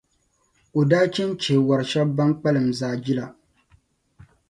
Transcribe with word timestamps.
o 0.77 0.81
daa 0.89 1.05
chɛ 1.13 1.23
n-chihi 1.31 1.63
wɔr’ 1.67 1.81
shɛba 1.89 2.11
bɛn 2.17 2.29
kpalim 2.39 2.67
zaa 2.79 2.95
jila. 3.03 3.25